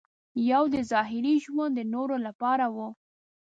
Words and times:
یو 0.51 0.63
دې 0.73 0.81
ظاهري 0.91 1.35
ژوند 1.45 1.73
د 1.75 1.81
نورو 1.93 2.15
لپاره 2.27 2.65
و. 2.75 2.77